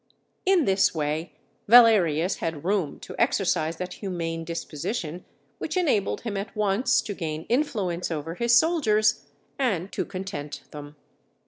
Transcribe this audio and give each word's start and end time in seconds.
In 0.47 0.65
this 0.65 0.95
way 0.95 1.33
Valerius 1.67 2.37
had 2.37 2.65
room 2.65 2.99
to 3.01 3.13
exercise 3.19 3.75
that 3.77 3.93
humane 4.01 4.43
disposition 4.43 5.25
which 5.59 5.77
enabled 5.77 6.21
him 6.21 6.37
at 6.37 6.55
once 6.55 7.03
to 7.03 7.13
gain 7.13 7.45
influence 7.49 8.09
over 8.09 8.33
his 8.33 8.57
soldiers 8.57 9.27
and 9.59 9.91
to 9.91 10.03
content 10.03 10.63
them. 10.71 10.95